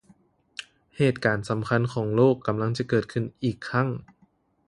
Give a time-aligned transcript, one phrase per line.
[0.97, 3.87] ເຫດການສຳຄັນຂອງໂລກກຳລັງຈະເກີດຂື້ນອີກຄັ້ງ!